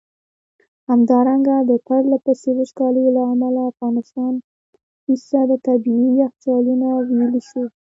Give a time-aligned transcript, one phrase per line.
[0.89, 4.33] همدارنګه د پرله پسي وچکالیو له امله د افغانستان٪
[5.67, 7.69] طبیعي یخچالونه ویلي شوي.